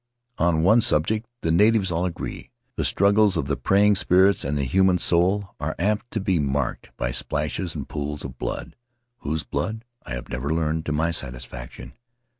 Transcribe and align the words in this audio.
On 0.39 0.63
one 0.63 0.81
subject 0.81 1.27
the 1.41 1.51
natives 1.51 1.91
all 1.91 2.05
agree: 2.05 2.49
the 2.75 2.83
struggles 2.83 3.37
of 3.37 3.45
the 3.45 3.55
preying 3.55 3.93
spirits 3.93 4.43
and 4.43 4.57
the 4.57 4.63
human 4.63 4.97
soul 4.97 5.53
are 5.59 5.75
apt 5.77 6.09
to 6.09 6.19
be 6.19 6.39
marked 6.39 6.89
by 6.97 7.11
splashes 7.11 7.75
and 7.75 7.87
pools 7.87 8.25
of 8.25 8.39
blood— 8.39 8.75
whose 9.19 9.43
blood 9.43 9.85
I 10.03 10.13
have 10.13 10.27
never 10.29 10.51
learned 10.51 10.87
to 10.87 10.91
my 10.91 11.11
satisfaction. 11.11 11.93